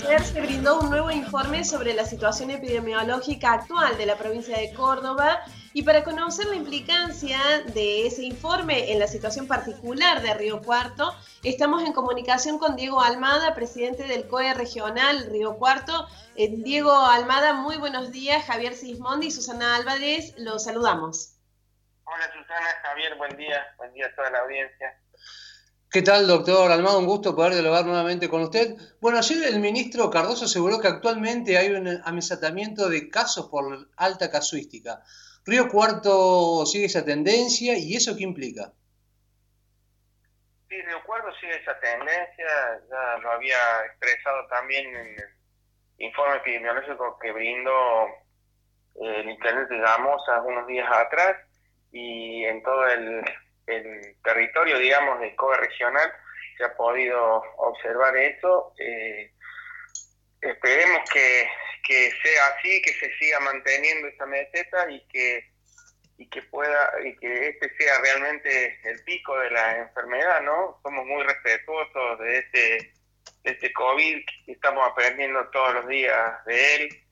Ayer 0.00 0.22
se 0.22 0.40
brindó 0.40 0.80
un 0.80 0.88
nuevo 0.88 1.10
informe 1.10 1.64
sobre 1.64 1.92
la 1.92 2.06
situación 2.06 2.50
epidemiológica 2.50 3.52
actual 3.52 3.98
de 3.98 4.06
la 4.06 4.16
provincia 4.16 4.56
de 4.56 4.72
Córdoba 4.72 5.44
y 5.74 5.82
para 5.82 6.02
conocer 6.02 6.46
la 6.46 6.54
implicancia 6.54 7.38
de 7.74 8.06
ese 8.06 8.22
informe 8.22 8.90
en 8.90 8.98
la 8.98 9.06
situación 9.06 9.46
particular 9.46 10.22
de 10.22 10.32
Río 10.32 10.62
Cuarto, 10.62 11.14
estamos 11.44 11.82
en 11.82 11.92
comunicación 11.92 12.58
con 12.58 12.74
Diego 12.74 13.02
Almada, 13.02 13.54
presidente 13.54 14.04
del 14.04 14.26
COE 14.28 14.54
regional 14.54 15.26
Río 15.30 15.58
Cuarto. 15.58 16.08
Eh, 16.36 16.48
Diego 16.50 16.94
Almada, 16.94 17.52
muy 17.52 17.76
buenos 17.76 18.12
días. 18.12 18.46
Javier 18.46 18.72
Sismondi 18.74 19.26
y 19.26 19.30
Susana 19.30 19.76
Álvarez, 19.76 20.32
los 20.38 20.64
saludamos. 20.64 21.36
Hola 22.04 22.32
Susana, 22.32 22.66
Javier, 22.82 23.16
buen 23.16 23.36
día. 23.36 23.74
Buen 23.76 23.92
día 23.92 24.06
a 24.06 24.14
toda 24.14 24.30
la 24.30 24.38
audiencia. 24.38 25.01
¿Qué 25.92 26.00
tal, 26.00 26.26
doctor 26.26 26.72
Almado? 26.72 27.00
Un 27.00 27.04
gusto 27.04 27.36
poder 27.36 27.52
dialogar 27.52 27.84
nuevamente 27.84 28.26
con 28.26 28.40
usted. 28.40 28.76
Bueno, 28.98 29.18
ayer 29.18 29.46
el 29.52 29.60
ministro 29.60 30.08
Cardoso 30.08 30.46
aseguró 30.46 30.80
que 30.80 30.88
actualmente 30.88 31.58
hay 31.58 31.68
un 31.68 31.86
amesatamiento 32.06 32.88
de 32.88 33.10
casos 33.10 33.50
por 33.50 33.90
alta 33.98 34.30
casuística. 34.30 35.02
¿Río 35.44 35.68
Cuarto 35.68 36.64
sigue 36.64 36.86
esa 36.86 37.04
tendencia 37.04 37.76
y 37.76 37.94
eso 37.94 38.16
qué 38.16 38.22
implica? 38.22 38.72
Sí, 40.70 40.80
Río 40.80 41.04
Cuarto 41.04 41.30
sigue 41.38 41.60
esa 41.60 41.78
tendencia, 41.78 42.80
ya 42.88 43.18
lo 43.18 43.30
había 43.32 43.58
expresado 43.84 44.46
también 44.46 44.86
en 44.96 45.06
el 45.08 45.24
informe 45.98 46.36
epidemiológico 46.36 47.18
que 47.20 47.32
brindó 47.32 48.06
eh, 48.94 49.20
el 49.20 49.28
Internet 49.28 49.68
de 49.68 49.78
Gamosa 49.78 50.40
unos 50.40 50.66
días 50.66 50.90
atrás 50.90 51.36
y 51.92 52.44
en 52.46 52.62
todo 52.62 52.86
el 52.86 53.22
el 53.66 54.01
territorio, 54.32 54.78
digamos, 54.78 55.20
del 55.20 55.34
COE 55.36 55.56
regional, 55.58 56.12
se 56.56 56.64
ha 56.64 56.74
podido 56.74 57.42
observar 57.58 58.16
eso. 58.16 58.72
Eh, 58.78 59.30
esperemos 60.40 61.08
que, 61.10 61.48
sea 62.22 62.46
así, 62.46 62.80
que 62.82 62.92
se 62.94 63.14
siga 63.18 63.40
manteniendo 63.40 64.08
esa 64.08 64.26
meseta 64.26 64.90
y 64.90 65.00
que 65.08 65.50
y 66.18 66.28
que 66.28 66.42
pueda 66.42 66.90
y 67.04 67.16
que 67.16 67.48
este 67.48 67.74
sea 67.76 67.98
realmente 68.00 68.78
el 68.84 69.02
pico 69.02 69.36
de 69.38 69.50
la 69.50 69.78
enfermedad, 69.78 70.40
¿no? 70.42 70.78
Somos 70.82 71.04
muy 71.04 71.22
respetuosos 71.24 72.18
de 72.20 72.38
este 72.38 72.92
de 73.42 73.50
este 73.50 73.72
COVID, 73.72 74.24
estamos 74.46 74.88
aprendiendo 74.88 75.48
todos 75.50 75.74
los 75.74 75.88
días 75.88 76.44
de 76.44 76.74
él. 76.74 77.04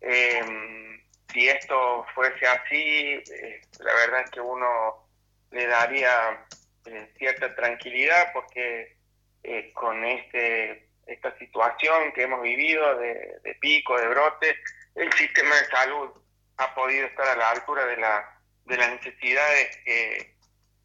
Eh, 0.00 1.00
si 1.32 1.48
esto 1.48 2.06
fuese 2.14 2.46
así, 2.46 3.22
eh, 3.30 3.60
la 3.80 3.94
verdad 3.94 4.20
es 4.24 4.30
que 4.30 4.40
uno 4.40 5.08
le 5.50 5.66
daría 5.66 6.46
eh, 6.86 7.10
cierta 7.16 7.54
tranquilidad 7.54 8.30
porque 8.34 8.96
eh, 9.42 9.72
con 9.72 10.04
este 10.04 10.88
esta 11.06 11.36
situación 11.38 12.12
que 12.12 12.22
hemos 12.22 12.42
vivido 12.42 12.96
de, 12.96 13.56
pico, 13.60 13.98
de 13.98 14.08
brote, 14.08 14.56
el 14.94 15.12
sistema 15.12 15.54
de 15.54 15.66
salud 15.66 16.10
ha 16.56 16.74
podido 16.74 17.06
estar 17.06 17.28
a 17.28 17.36
la 17.36 17.50
altura 17.50 17.84
de, 17.84 17.98
la, 17.98 18.40
de 18.64 18.76
las 18.78 18.90
necesidades 18.92 19.76
que, 19.84 20.34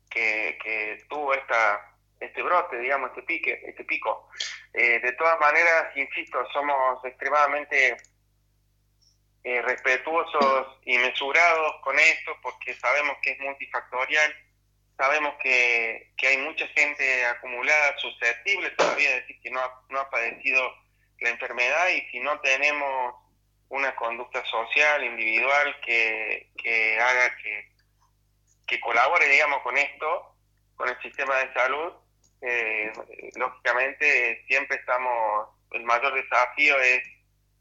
que, 0.10 1.06
tuvo 1.08 1.34
esta, 1.34 1.96
este 2.20 2.42
brote, 2.42 2.80
digamos, 2.80 3.12
este, 3.12 3.24
pique, 3.24 3.62
este 3.66 3.86
pico. 3.86 4.30
Eh, 4.74 5.00
de 5.00 5.14
todas 5.14 5.40
maneras, 5.40 5.96
insisto, 5.96 6.46
somos 6.52 7.04
extremadamente 7.06 7.96
respetuosos 9.42 10.80
y 10.84 10.98
mesurados 10.98 11.76
con 11.82 11.98
esto 11.98 12.36
porque 12.42 12.74
sabemos 12.76 13.18
que 13.22 13.32
es 13.32 13.40
multifactorial 13.40 14.36
sabemos 15.00 15.34
que, 15.42 16.12
hay 16.28 16.38
mucha 16.40 16.68
gente 16.68 17.26
acumulada, 17.26 17.98
susceptible 17.98 18.70
todavía, 18.72 19.16
es 19.16 19.22
decir, 19.22 19.42
que 19.42 19.50
no 19.50 19.62
ha, 19.62 19.82
no 19.90 20.00
ha 20.02 20.10
padecido 20.10 20.62
la 21.22 21.30
enfermedad 21.30 21.88
y 21.88 22.02
si 22.10 22.20
no 22.20 22.40
tenemos 22.42 23.16
una 23.70 23.96
conducta 23.96 24.44
social, 24.46 25.04
individual, 25.04 25.76
que, 25.86 26.50
que 26.58 27.00
haga 27.00 27.36
que, 27.38 27.72
que 28.68 28.80
colabore, 28.82 29.30
digamos, 29.30 29.62
con 29.62 29.78
esto, 29.78 30.36
con 30.76 30.90
el 30.90 31.02
sistema 31.02 31.38
de 31.38 31.54
salud, 31.54 31.94
eh, 32.42 32.92
lógicamente 33.36 34.44
siempre 34.48 34.78
estamos, 34.78 35.48
el 35.72 35.84
mayor 35.84 36.14
desafío 36.14 36.78
es 36.78 37.04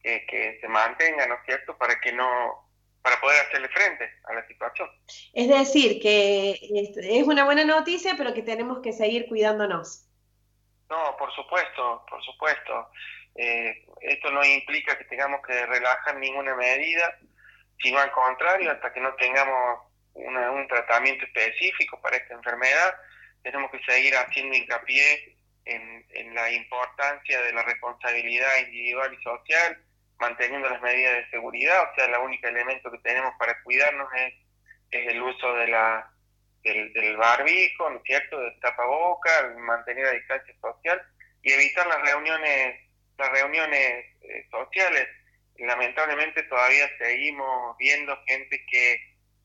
que, 0.03 0.27
que 0.27 0.59
se 0.60 0.69
mantenga, 0.69 1.27
¿no 1.28 1.34
es 1.37 1.41
cierto?, 1.47 1.78
para 1.78 2.00
que 2.00 2.12
no, 2.12 2.67
para 3.08 3.20
poder 3.22 3.46
hacerle 3.46 3.69
frente 3.70 4.12
a 4.24 4.34
la 4.34 4.46
situación. 4.46 4.91
Es 5.32 5.48
decir, 5.48 5.98
que 6.02 6.58
es 6.60 7.26
una 7.26 7.44
buena 7.44 7.64
noticia, 7.64 8.14
pero 8.19 8.34
que 8.34 8.42
tenemos 8.42 8.80
que 8.82 8.92
seguir 8.92 9.26
cuidándonos. 9.28 10.04
No, 10.91 11.16
por 11.16 11.34
supuesto, 11.34 12.04
por 12.08 12.22
supuesto. 12.22 12.91
Eh, 13.34 13.86
esto 14.02 14.30
no 14.30 14.44
implica 14.44 14.98
que 14.98 15.04
tengamos 15.04 15.41
que 15.47 15.64
relajar 15.64 16.16
ninguna 16.16 16.54
medida, 16.54 17.18
sino 17.82 17.98
al 17.98 18.10
contrario, 18.12 18.72
hasta 18.72 18.92
que 18.92 19.00
no 19.00 19.14
tengamos 19.14 19.88
un 20.14 20.68
tratamiento 20.68 21.24
específico 21.24 21.98
para 22.02 22.16
esta 22.16 22.34
enfermedad, 22.34 22.94
tenemos 23.42 23.70
que 23.70 23.80
seguir 23.84 24.14
haciendo 24.16 24.54
hincapié 24.54 25.36
en, 25.64 26.04
en 26.10 26.34
la 26.34 26.50
importancia 26.50 27.41
de 27.41 27.52
la 27.52 27.62
responsabilidad 27.62 28.58
individual 28.66 29.14
y 29.14 29.22
social, 29.22 29.82
manteniendo 30.18 30.68
las 30.68 30.82
medidas 30.82 31.16
de 31.16 31.30
seguridad, 31.30 31.82
o 31.82 31.94
sea, 31.94 32.06
el 32.06 32.16
único 32.16 32.48
elemento 32.48 32.90
que 32.90 32.98
tenemos 32.98 33.32
para 33.38 33.62
cuidarnos 33.62 34.08
es, 34.14 34.34
el 34.90 35.22
uso 35.22 35.54
de 35.54 35.68
la, 35.68 36.10
del, 36.62 37.16
barbijo, 37.16 37.90
¿no 37.90 37.96
es 37.98 38.02
cierto?, 38.04 38.40
del 38.40 38.58
tapaboca, 38.60 39.54
mantener 39.58 40.06
la 40.06 40.12
distancia 40.12 40.54
social 40.60 41.00
y 41.42 41.52
evitar 41.52 41.86
las 41.86 42.00
reuniones, 42.02 42.80
las 43.18 43.30
reuniones 43.30 44.06
eh, 44.22 44.46
sociales. 44.50 45.08
lamentablemente 45.58 46.42
todavía 46.44 46.88
seguimos 46.98 47.76
viendo 47.76 48.16
gente 48.26 48.64
que 48.70 48.96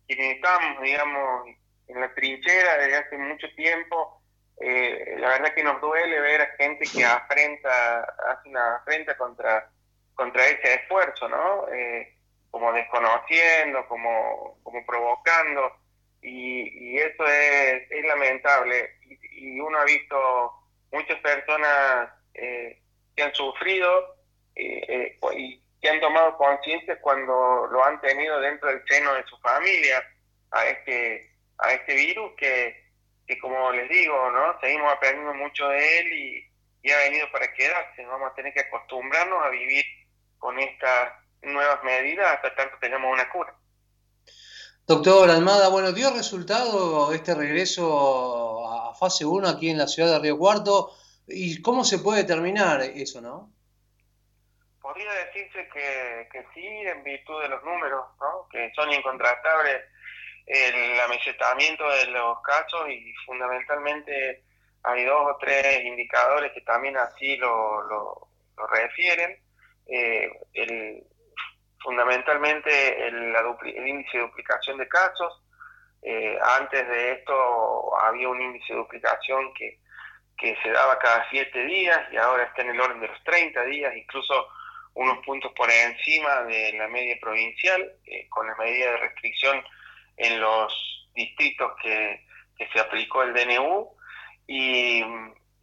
quienes 0.08 0.36
estamos, 0.36 0.82
digamos, 0.82 1.48
en 1.88 2.00
la 2.00 2.14
trinchera 2.14 2.78
desde 2.78 2.98
hace 2.98 3.18
mucho 3.18 3.48
tiempo, 3.56 4.22
eh, 4.62 5.16
la 5.18 5.30
verdad 5.30 5.54
que 5.54 5.64
nos 5.64 5.82
duele 5.82 6.20
ver 6.20 6.42
a 6.42 6.56
gente 6.58 6.86
que 6.86 7.04
afrenta, 7.04 8.02
hace 8.30 8.50
una 8.50 8.78
afrenta 8.78 9.18
contra 9.18 9.70
contra 10.16 10.46
ese 10.46 10.76
esfuerzo, 10.76 11.28
¿no? 11.30 11.68
Eh, 11.70 12.16
como 12.52 12.72
desconociendo, 12.72 13.88
como, 13.88 14.60
como 14.64 14.86
provocando, 14.86 15.76
y, 16.22 16.98
eso 16.98 17.26
es, 17.26 17.92
es 17.92 18.06
lamentable. 18.06 18.92
Y, 19.32 19.60
uno 19.60 19.78
ha 19.78 19.86
visto 19.86 20.52
muchas 20.92 21.20
personas 21.20 22.10
eh, 22.34 22.80
que 23.16 23.24
han 23.24 23.34
sufrido 23.34 24.16
eh, 24.56 25.18
y 25.36 25.62
que 25.82 25.90
han 25.90 26.00
tomado 26.00 26.38
conciencia 26.38 27.00
cuando 27.02 27.68
lo 27.68 27.84
han 27.84 28.00
tenido 28.00 28.40
dentro 28.40 28.70
del 28.70 28.84
seno 28.88 29.14
de 29.16 29.24
su 29.26 29.38
familia 29.40 30.02
a 30.52 30.66
este, 30.68 31.30
a 31.58 31.74
este 31.74 31.94
virus 31.96 32.32
que, 32.38 32.84
que 33.28 33.38
como 33.40 33.72
les 33.72 33.90
digo, 33.90 34.32
¿no? 34.32 34.60
Seguimos 34.62 34.94
aprendiendo 34.94 35.34
mucho 35.34 35.68
de 35.68 36.00
él 36.00 36.14
y, 36.14 36.52
y 36.84 36.92
ha 36.92 36.98
venido 37.00 37.30
para 37.32 37.52
quedarse. 37.54 38.06
Vamos 38.06 38.32
a 38.32 38.36
tener 38.36 38.54
que 38.54 38.62
acostumbrarnos 38.62 39.44
a 39.44 39.50
vivir 39.50 39.84
con 40.44 40.60
estas 40.60 41.14
nuevas 41.42 41.82
medidas 41.86 42.28
hasta 42.36 42.54
tanto 42.54 42.76
tengamos 42.82 43.14
una 43.14 43.30
cura. 43.30 43.56
Doctor 44.86 45.30
Almada, 45.30 45.70
bueno, 45.70 45.94
¿dio 45.94 46.12
resultado 46.12 47.14
este 47.14 47.34
regreso 47.34 48.68
a 48.70 48.94
fase 48.94 49.24
1 49.24 49.48
aquí 49.48 49.70
en 49.70 49.78
la 49.78 49.88
ciudad 49.88 50.12
de 50.12 50.20
Río 50.20 50.38
Cuarto? 50.38 50.92
¿Y 51.28 51.62
cómo 51.62 51.86
se 51.86 52.00
puede 52.00 52.24
determinar 52.24 52.82
eso, 52.82 53.22
no? 53.22 53.54
Podría 54.82 55.14
decirse 55.14 55.70
que, 55.74 56.28
que 56.30 56.46
sí, 56.54 56.68
en 56.68 57.02
virtud 57.06 57.42
de 57.42 57.48
los 57.48 57.64
números, 57.64 58.04
¿no? 58.20 58.46
que 58.52 58.70
son 58.76 58.92
incontratables 58.92 59.82
el 60.46 61.00
amesetamiento 61.00 61.90
de 61.90 62.08
los 62.08 62.42
casos 62.42 62.90
y 62.90 63.14
fundamentalmente 63.26 64.44
hay 64.84 65.06
dos 65.06 65.22
o 65.26 65.38
tres 65.40 65.86
indicadores 65.86 66.52
que 66.52 66.60
también 66.62 66.98
así 66.98 67.38
lo, 67.38 67.82
lo, 67.84 68.28
lo 68.58 68.68
refieren 68.68 69.42
eh, 69.88 70.30
el, 70.54 71.04
fundamentalmente 71.84 73.08
el, 73.08 73.36
índice 73.88 74.18
de 74.18 74.24
duplicación 74.24 74.78
de 74.78 74.88
casos. 74.88 75.42
Eh, 76.02 76.38
antes 76.58 76.88
de 76.88 77.12
esto 77.14 77.98
había 78.00 78.28
un 78.30 78.42
índice 78.42 78.74
de 78.74 78.80
duplicación 78.80 79.54
que, 79.54 79.80
que 80.38 80.58
se 80.62 80.72
daba 80.72 81.00
cada 81.00 81.30
siete 81.30 81.64
días 81.66 82.00
y 82.12 82.18
ahora 82.18 82.44
está 82.44 82.62
en 82.62 82.72
el 82.72 82.82
orden 82.82 83.00
de 83.00 83.08
los 83.08 83.24
30 83.24 83.64
días, 83.66 83.96
incluso 83.96 84.48
unos 84.96 85.26
puntos 85.26 85.52
por 85.54 85.70
encima 85.72 86.44
de 86.44 86.74
la 86.74 86.88
media 86.88 87.18
provincial, 87.22 87.94
eh, 88.06 88.28
con 88.30 88.48
la 88.48 88.56
medida 88.56 88.92
de 88.92 88.98
restricción 88.98 89.64
en 90.18 90.40
los 90.40 91.10
distritos 91.16 91.74
que, 91.82 92.26
que 92.58 92.68
se 92.70 92.80
aplicó 92.80 93.24
el 93.24 93.34
DNU. 93.34 93.90
Y, 94.48 95.04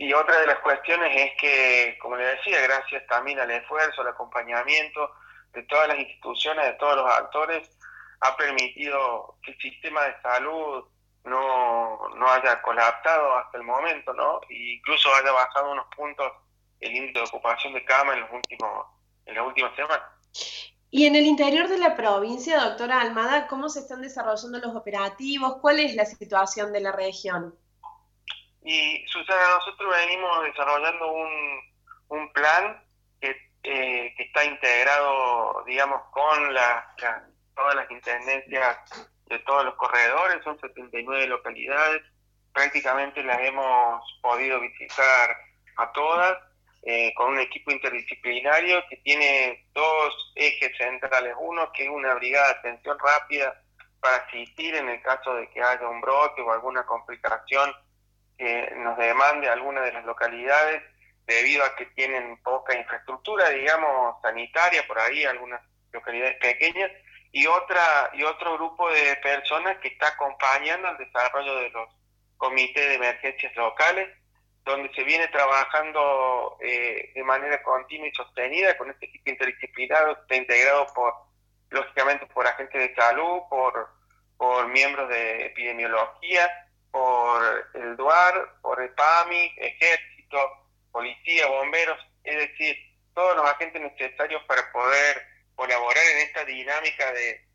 y 0.00 0.14
otra 0.14 0.40
de 0.40 0.46
las 0.46 0.60
cuestiones 0.60 1.12
es 1.14 1.32
que, 1.38 1.98
como 2.00 2.16
le 2.16 2.24
decía, 2.24 2.58
gracias 2.62 3.06
también 3.06 3.38
al 3.38 3.50
esfuerzo, 3.50 4.00
al 4.00 4.08
acompañamiento 4.08 5.10
de 5.52 5.62
todas 5.64 5.88
las 5.88 5.98
instituciones, 5.98 6.64
de 6.64 6.72
todos 6.72 6.96
los 6.96 7.06
actores, 7.06 7.70
ha 8.20 8.34
permitido 8.34 9.36
que 9.42 9.50
el 9.50 9.58
sistema 9.58 10.02
de 10.04 10.14
salud 10.22 10.86
no, 11.24 12.08
no 12.16 12.32
haya 12.32 12.62
colapsado 12.62 13.36
hasta 13.36 13.58
el 13.58 13.64
momento, 13.64 14.14
¿no? 14.14 14.40
E 14.48 14.76
incluso 14.76 15.14
haya 15.16 15.32
bajado 15.32 15.70
unos 15.70 15.86
puntos 15.94 16.32
el 16.80 16.96
índice 16.96 17.18
de 17.18 17.26
ocupación 17.26 17.74
de 17.74 17.84
cama 17.84 18.14
en 18.14 18.20
los 18.20 18.30
últimos 18.32 18.86
en 19.26 19.34
las 19.34 19.46
últimas 19.46 19.76
semanas. 19.76 20.06
Y 20.90 21.04
en 21.04 21.14
el 21.14 21.26
interior 21.26 21.68
de 21.68 21.76
la 21.76 21.94
provincia, 21.94 22.58
doctora 22.58 23.02
Almada, 23.02 23.48
¿cómo 23.48 23.68
se 23.68 23.80
están 23.80 24.00
desarrollando 24.00 24.60
los 24.60 24.74
operativos? 24.74 25.58
¿Cuál 25.60 25.78
es 25.78 25.94
la 25.94 26.06
situación 26.06 26.72
de 26.72 26.80
la 26.80 26.92
región? 26.92 27.54
Y 28.62 29.06
Susana, 29.08 29.54
nosotros 29.54 29.90
venimos 29.96 30.44
desarrollando 30.44 31.12
un, 31.12 31.60
un 32.08 32.32
plan 32.32 32.82
que, 33.20 33.30
eh, 33.62 34.14
que, 34.16 34.22
está 34.24 34.44
integrado, 34.44 35.64
digamos, 35.66 36.02
con 36.12 36.52
la, 36.52 36.94
todas 37.54 37.74
las 37.74 37.90
intendencias 37.90 38.78
de 39.26 39.38
todos 39.40 39.64
los 39.64 39.74
corredores, 39.76 40.42
son 40.44 40.58
79 40.60 41.26
localidades, 41.28 42.02
prácticamente 42.52 43.22
las 43.22 43.40
hemos 43.40 44.02
podido 44.20 44.60
visitar 44.60 45.36
a 45.76 45.92
todas 45.92 46.36
eh, 46.82 47.12
con 47.14 47.32
un 47.32 47.38
equipo 47.38 47.70
interdisciplinario 47.70 48.82
que 48.88 48.96
tiene 48.98 49.66
dos 49.74 50.32
ejes 50.34 50.76
centrales. 50.78 51.34
Uno 51.38 51.70
que 51.72 51.84
es 51.84 51.90
una 51.90 52.14
brigada 52.14 52.48
de 52.48 52.58
atención 52.58 52.98
rápida 52.98 53.62
para 54.00 54.16
asistir 54.16 54.74
en 54.74 54.88
el 54.88 55.02
caso 55.02 55.34
de 55.34 55.48
que 55.50 55.62
haya 55.62 55.86
un 55.88 56.00
brote 56.00 56.40
o 56.40 56.50
alguna 56.50 56.84
complicación 56.86 57.72
que 58.40 58.72
nos 58.76 58.96
demande 58.96 59.50
alguna 59.50 59.82
de 59.82 59.92
las 59.92 60.02
localidades 60.06 60.82
debido 61.26 61.62
a 61.62 61.76
que 61.76 61.84
tienen 61.94 62.42
poca 62.42 62.74
infraestructura, 62.74 63.50
digamos, 63.50 64.16
sanitaria, 64.22 64.86
por 64.86 64.98
ahí 64.98 65.26
algunas 65.26 65.60
localidades 65.92 66.38
pequeñas, 66.38 66.90
y 67.32 67.46
otra 67.46 68.10
y 68.14 68.22
otro 68.22 68.54
grupo 68.54 68.90
de 68.90 69.14
personas 69.16 69.76
que 69.82 69.88
está 69.88 70.08
acompañando 70.08 70.88
al 70.88 70.96
desarrollo 70.96 71.54
de 71.56 71.68
los 71.68 71.88
comités 72.38 72.88
de 72.88 72.94
emergencias 72.94 73.54
locales 73.56 74.08
donde 74.64 74.90
se 74.94 75.04
viene 75.04 75.28
trabajando 75.28 76.56
eh, 76.60 77.12
de 77.14 77.22
manera 77.24 77.62
continua 77.62 78.08
y 78.08 78.14
sostenida 78.14 78.76
con 78.78 78.90
este 78.90 79.06
equipo 79.06 79.30
interdisciplinario, 79.30 80.12
está 80.12 80.36
integrado 80.36 80.86
por, 80.94 81.12
lógicamente, 81.68 82.26
por 82.26 82.46
agentes 82.46 82.88
de 82.88 82.94
salud, 82.94 83.40
por, 83.50 83.88
por 84.38 84.68
miembros 84.68 85.08
de 85.10 85.46
epidemiología, 85.46 86.69
por 86.90 87.70
el 87.74 87.96
DUAR, 87.96 88.60
por 88.62 88.82
el 88.82 88.90
PAMI, 88.90 89.52
ejército, 89.56 90.38
policía, 90.92 91.46
bomberos, 91.46 91.98
es 92.24 92.36
decir, 92.36 92.76
todos 93.14 93.36
los 93.36 93.46
agentes 93.46 93.80
necesarios 93.82 94.42
para 94.44 94.70
poder 94.72 95.22
colaborar 95.54 96.04
en 96.14 96.18
esta 96.18 96.44
dinámica 96.44 97.12
de, 97.12 97.46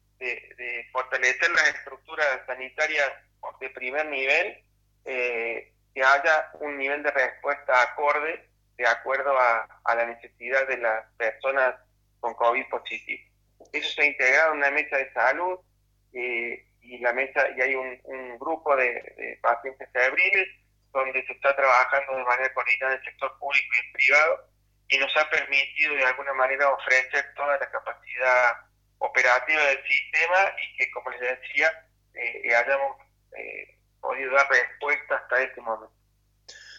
fortalecer 0.92 1.52
las 1.52 1.68
estructuras 1.76 2.42
sanitarias 2.48 3.12
de 3.60 3.70
primer 3.70 4.06
nivel. 4.08 4.64
Eh, 5.04 5.72
que 5.96 6.04
haya 6.04 6.50
un 6.60 6.78
nivel 6.78 7.02
de 7.02 7.12
respuesta 7.12 7.82
acorde 7.82 8.50
de 8.78 8.86
acuerdo 8.86 9.32
a, 9.40 9.66
la 9.96 10.06
necesidad 10.06 10.68
de 10.68 10.78
las 10.78 11.06
personas 11.14 11.76
con 12.20 12.34
COVID 12.34 12.68
positivo. 12.70 13.24
Eso 13.72 13.90
se 13.90 14.02
ha 14.02 14.06
integrado 14.06 14.52
en 14.52 14.58
una 14.58 14.72
mesa 14.72 14.98
de 14.98 15.14
salud 15.14 15.58
eh, 16.12 16.66
y 16.86 17.00
la 17.00 17.14
mesa 17.14 17.48
y 17.56 17.62
hay 17.62 17.76
un, 17.76 18.38
grupo 18.40 18.76
de, 18.76 19.40
pacientes 19.42 19.90
febriles 19.92 20.48
donde 20.92 21.26
se 21.26 21.34
está 21.34 21.56
trabajando 21.56 22.18
de 22.18 22.24
manera 22.24 22.54
coordinada 22.54 22.96
el 22.96 23.04
sector 23.04 23.38
público 23.40 23.68
y 23.74 23.86
el 23.86 23.92
privado 23.94 24.50
y 24.90 24.98
nos 24.98 25.18
ha 25.18 25.30
permitido 25.30 25.96
de 25.96 26.06
alguna 26.06 26.34
manera 26.34 26.70
ofrecer 26.70 27.26
toda 27.36 27.58
la 27.58 27.72
capacidad 27.72 28.54
operativa 29.00 29.64
del 29.64 29.84
sistema 29.88 30.54
y 30.62 30.78
que, 30.78 30.92
como 30.92 31.10
les 31.10 31.22
decía, 31.22 31.72
eh, 32.14 32.56
hayamos 32.56 32.98
eh, 33.38 33.78
podido 34.00 34.32
dar 34.34 34.48
respuesta 34.50 35.16
hasta 35.16 35.42
este 35.42 35.62
momento. 35.62 35.92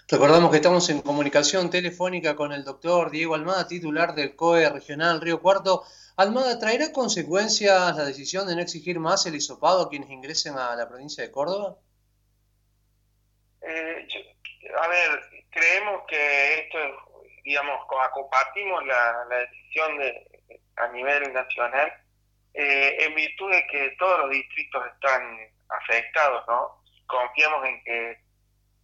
Recordamos 0.09 0.53
que 0.53 0.59
estamos 0.59 0.89
en 0.89 1.03
comunicación 1.03 1.69
telefónica 1.69 2.37
con 2.37 2.53
el 2.53 2.63
doctor 2.63 3.11
Diego 3.11 3.35
Almada, 3.35 3.67
titular 3.67 4.15
del 4.15 4.37
COE 4.37 4.71
Regional 4.71 5.21
Río 5.21 5.43
Cuarto. 5.43 5.83
Almada, 6.17 6.61
¿traerá 6.61 6.93
consecuencias 6.93 7.97
la 7.97 8.05
decisión 8.05 8.47
de 8.47 8.55
no 8.55 8.63
exigir 8.63 9.01
más 9.01 9.27
el 9.27 9.35
hisopado 9.35 9.83
a 9.83 9.91
quienes 9.91 10.09
ingresen 10.09 10.57
a 10.57 10.77
la 10.77 10.89
provincia 10.89 11.25
de 11.25 11.33
Córdoba? 11.33 11.77
Eh, 13.63 14.07
a 14.81 14.87
ver, 14.87 15.47
creemos 15.51 16.03
que 16.07 16.61
esto, 16.61 16.79
digamos, 17.43 17.81
compartimos 18.15 18.87
la, 18.87 19.27
decisión 19.29 19.99
de, 19.99 20.61
a 20.77 20.87
nivel 20.93 21.33
nacional 21.33 21.93
eh, 22.55 22.97
en 23.01 23.15
virtud 23.17 23.51
de 23.51 23.67
que 23.67 23.97
todos 23.99 24.21
los 24.21 24.31
distritos 24.31 24.87
están 24.95 25.37
afectados, 25.69 26.45
¿no? 26.47 26.81
confiamos 27.07 27.65
en 27.67 27.85
que, 27.85 28.26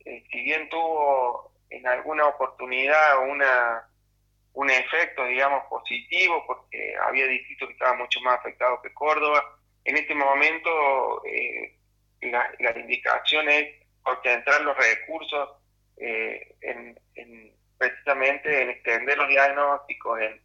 eh, 0.04 0.24
si 0.30 0.42
bien 0.42 0.68
tuvo 0.68 1.52
en 1.70 1.86
alguna 1.86 2.26
oportunidad 2.26 3.28
una 3.28 3.88
un 4.54 4.68
efecto, 4.68 5.24
digamos, 5.24 5.64
positivo, 5.70 6.44
porque 6.46 6.94
había 7.06 7.26
distritos 7.26 7.68
que 7.68 7.72
estaban 7.72 7.98
mucho 7.98 8.20
más 8.20 8.38
afectados 8.38 8.80
que 8.82 8.92
Córdoba, 8.92 9.42
en 9.84 9.96
este 9.96 10.14
momento 10.14 11.24
eh, 11.24 11.78
la, 12.20 12.78
indicación 12.78 13.48
es 13.48 13.80
concentrar 14.02 14.60
los 14.60 14.76
recursos 14.76 15.50
eh, 15.96 16.54
en, 16.60 16.98
precisamente 17.78 18.62
en 18.62 18.70
extender 18.70 19.16
los 19.18 19.28
diagnósticos, 19.28 20.20
en, 20.20 20.40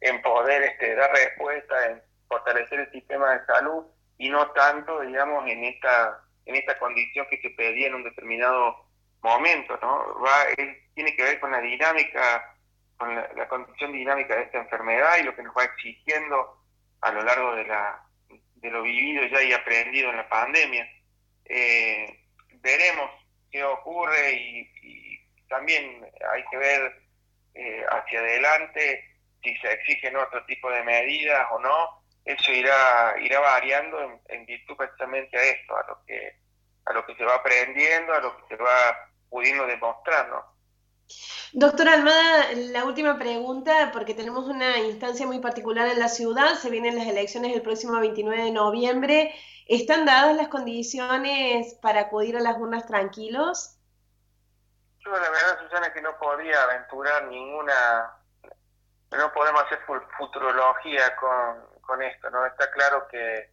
en 0.00 0.22
poder 0.22 0.62
este, 0.62 0.94
dar 0.94 1.10
respuesta, 1.12 1.90
en 1.90 2.02
fortalecer 2.28 2.80
el 2.80 2.90
sistema 2.92 3.32
de 3.32 3.46
salud 3.46 3.84
y 4.18 4.30
no 4.30 4.50
tanto, 4.52 5.00
digamos, 5.00 5.46
en 5.48 5.64
esta 5.64 6.20
en 6.46 6.56
esta 6.56 6.78
condición 6.78 7.26
que 7.30 7.40
se 7.40 7.50
pedía 7.50 7.86
en 7.86 7.94
un 7.94 8.02
determinado 8.02 8.89
momento, 9.22 9.78
¿no? 9.82 10.20
Va, 10.20 10.46
tiene 10.94 11.14
que 11.14 11.22
ver 11.22 11.40
con 11.40 11.52
la 11.52 11.60
dinámica, 11.60 12.54
con 12.96 13.14
la, 13.14 13.48
condición 13.48 13.92
dinámica 13.92 14.36
de 14.36 14.42
esta 14.44 14.58
enfermedad 14.58 15.18
y 15.18 15.24
lo 15.24 15.34
que 15.34 15.42
nos 15.42 15.56
va 15.56 15.64
exigiendo 15.64 16.58
a 17.00 17.12
lo 17.12 17.22
largo 17.22 17.54
de, 17.54 17.64
la, 17.64 18.02
de 18.28 18.70
lo 18.70 18.82
vivido 18.82 19.24
ya 19.26 19.42
y 19.42 19.52
aprendido 19.52 20.10
en 20.10 20.16
la 20.18 20.28
pandemia. 20.28 20.88
Eh, 21.44 22.20
veremos 22.60 23.10
qué 23.50 23.64
ocurre 23.64 24.32
y, 24.32 24.70
también 25.48 26.06
hay 26.32 26.44
que 26.48 26.56
ver 26.56 27.02
eh, 27.54 27.84
hacia 27.90 28.20
adelante 28.20 29.04
si 29.42 29.56
se 29.56 29.72
exigen 29.72 30.14
otro 30.14 30.44
tipo 30.44 30.70
de 30.70 30.84
medidas 30.84 31.44
o 31.50 31.58
no 31.58 32.00
eso 32.24 32.52
irá 32.52 33.14
irá 33.20 33.40
variando 33.40 34.20
en, 34.28 34.46
virtud 34.46 34.76
precisamente 34.76 35.36
a 35.36 35.42
esto, 35.42 35.76
a 35.76 35.86
lo 35.88 36.04
que 36.06 36.36
a 36.86 36.92
lo 36.92 37.06
que 37.06 37.14
se 37.14 37.24
va 37.24 37.34
aprendiendo, 37.34 38.12
a 38.12 38.20
lo 38.20 38.36
que 38.36 38.56
se 38.56 38.62
va 38.62 39.09
pudiendo 39.30 39.66
demostrar, 39.66 40.28
¿no? 40.28 40.44
Doctora 41.52 41.94
Almada, 41.94 42.52
la 42.54 42.84
última 42.84 43.18
pregunta, 43.18 43.90
porque 43.92 44.14
tenemos 44.14 44.46
una 44.46 44.78
instancia 44.78 45.26
muy 45.26 45.40
particular 45.40 45.88
en 45.88 45.98
la 45.98 46.08
ciudad, 46.08 46.54
se 46.54 46.70
vienen 46.70 46.96
las 46.96 47.06
elecciones 47.06 47.54
el 47.54 47.62
próximo 47.62 47.98
29 47.98 48.44
de 48.44 48.52
noviembre. 48.52 49.34
¿Están 49.66 50.04
dadas 50.04 50.36
las 50.36 50.48
condiciones 50.48 51.74
para 51.82 52.02
acudir 52.02 52.36
a 52.36 52.40
las 52.40 52.56
urnas 52.56 52.86
tranquilos? 52.86 53.78
Yo 55.00 55.10
la 55.10 55.30
verdad, 55.30 55.58
Susana, 55.62 55.92
que 55.92 56.02
no 56.02 56.16
podía 56.18 56.62
aventurar 56.62 57.24
ninguna, 57.26 58.14
no 59.10 59.32
podemos 59.32 59.62
hacer 59.62 59.80
futurología 60.18 61.16
con, 61.16 61.80
con 61.80 62.02
esto, 62.02 62.30
¿no? 62.30 62.46
Está 62.46 62.70
claro 62.70 63.08
que, 63.08 63.50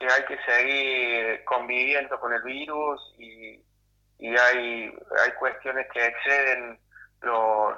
hay 0.00 0.24
que 0.26 0.38
seguir 0.44 1.44
conviviendo 1.44 2.18
con 2.20 2.32
el 2.32 2.42
virus 2.42 3.14
y, 3.18 3.62
hay, 4.26 4.98
hay 5.24 5.32
cuestiones 5.38 5.86
que 5.92 6.04
exceden 6.04 6.78
lo, 7.22 7.74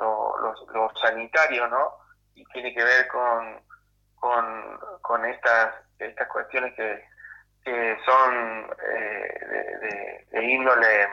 lo, 0.72 0.90
sanitario, 1.00 1.68
¿no? 1.68 1.92
Y 2.34 2.44
tiene 2.46 2.74
que 2.74 2.82
ver 2.82 3.08
con, 3.08 3.62
con, 5.02 5.24
estas, 5.26 5.74
estas 5.98 6.28
cuestiones 6.28 6.74
que, 6.74 7.04
que 7.64 7.96
son 8.04 8.70
eh, 8.92 10.26
de, 10.30 10.44
índole 10.44 11.08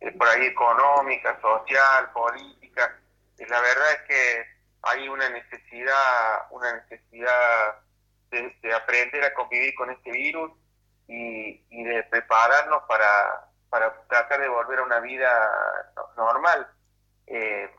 eh, 0.00 0.12
por 0.18 0.28
ahí 0.28 0.46
económica, 0.46 1.38
social, 1.40 2.10
política. 2.12 2.96
Y 3.38 3.44
la 3.46 3.60
verdad 3.60 3.92
es 3.92 4.02
que 4.08 4.44
hay 4.82 5.08
una 5.08 5.28
necesidad, 5.28 6.46
una 6.50 6.72
necesidad 6.74 7.80
de, 8.30 8.74
aprender 8.74 9.24
a 9.24 9.34
convivir 9.34 9.74
con 9.74 9.90
este 9.90 10.10
virus 10.10 10.52
y, 11.06 11.84
de 11.84 12.02
prepararnos 12.04 12.82
para, 12.88 13.49
para 13.70 13.92
tratar 14.08 14.40
de 14.40 14.48
volver 14.48 14.80
a 14.80 14.82
una 14.82 15.00
vida 15.00 15.30
normal. 16.16 16.68
Eh, 17.26 17.70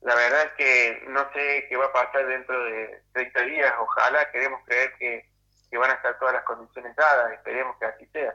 la 0.00 0.14
verdad 0.14 0.44
es 0.44 0.52
que 0.52 1.04
no 1.08 1.30
sé 1.32 1.66
qué 1.68 1.76
va 1.76 1.86
a 1.86 1.92
pasar 1.92 2.26
dentro 2.26 2.64
de 2.64 3.02
30 3.12 3.40
días, 3.42 3.74
ojalá 3.78 4.30
queremos 4.30 4.62
creer 4.64 4.94
que, 4.98 5.28
que 5.70 5.78
van 5.78 5.90
a 5.90 5.94
estar 5.94 6.18
todas 6.18 6.34
las 6.34 6.44
condiciones 6.44 6.96
dadas, 6.96 7.32
esperemos 7.32 7.76
que 7.78 7.84
así 7.84 8.06
sea. 8.06 8.34